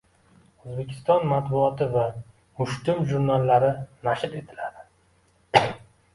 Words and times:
O‘zbekiston 0.69 1.27
matbuoti 1.31 1.87
va 1.97 2.05
"Mushtum" 2.63 3.05
jurnallari 3.13 3.71
nashr 4.09 4.35
etiladi 4.43 5.71